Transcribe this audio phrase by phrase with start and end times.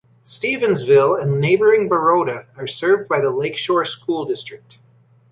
[0.25, 4.79] Stevensville and neighboring Baroda are served by the Lakeshore School District.